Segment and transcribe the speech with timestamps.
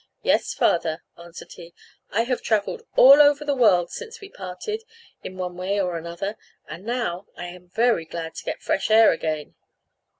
[0.23, 1.75] "Yes, father," answered he,
[2.09, 4.81] "I have travelled all over the world, since we parted,
[5.23, 9.11] in one way or other; and now I am very glad to get fresh air
[9.11, 9.53] again."